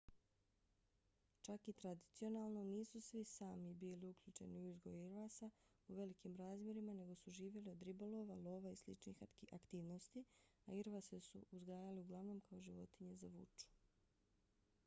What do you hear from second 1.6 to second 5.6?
i tradicionalno nisu svi sámi bili uključeni u uzgoj irvasa